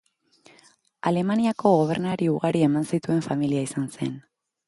Alemaniako 1.09 1.73
gobernari 1.81 2.31
ugari 2.37 2.65
eman 2.69 2.89
zituen 2.95 3.23
familia 3.29 3.67
izan 3.69 3.87
zen. 3.99 4.17